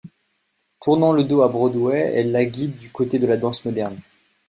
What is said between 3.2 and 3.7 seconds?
la danse